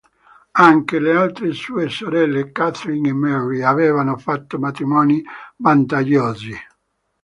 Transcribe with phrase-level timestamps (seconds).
[0.69, 5.21] Anche le altre sue sorelle Katherine e Mary avevano fatto matrimoni
[5.57, 6.55] vantaggiosi.